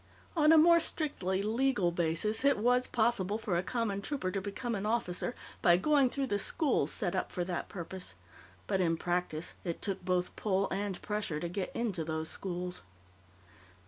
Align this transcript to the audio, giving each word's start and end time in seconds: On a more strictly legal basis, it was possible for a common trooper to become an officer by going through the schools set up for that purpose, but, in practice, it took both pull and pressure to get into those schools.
On 0.35 0.51
a 0.51 0.57
more 0.57 0.79
strictly 0.79 1.43
legal 1.43 1.91
basis, 1.91 2.43
it 2.43 2.57
was 2.57 2.87
possible 2.87 3.37
for 3.37 3.55
a 3.55 3.61
common 3.61 4.01
trooper 4.01 4.31
to 4.31 4.41
become 4.41 4.73
an 4.73 4.87
officer 4.87 5.35
by 5.61 5.77
going 5.77 6.09
through 6.09 6.25
the 6.25 6.39
schools 6.39 6.89
set 6.91 7.15
up 7.15 7.31
for 7.31 7.43
that 7.43 7.69
purpose, 7.69 8.15
but, 8.65 8.81
in 8.81 8.97
practice, 8.97 9.53
it 9.63 9.79
took 9.79 10.03
both 10.03 10.35
pull 10.35 10.67
and 10.71 10.99
pressure 11.03 11.39
to 11.39 11.47
get 11.47 11.69
into 11.75 12.03
those 12.03 12.29
schools. 12.29 12.81